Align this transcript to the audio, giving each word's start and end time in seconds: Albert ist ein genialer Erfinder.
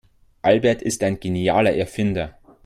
Albert 0.41 0.81
ist 0.81 1.03
ein 1.03 1.19
genialer 1.19 1.75
Erfinder. 1.75 2.35